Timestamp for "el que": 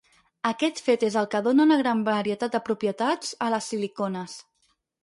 1.21-1.41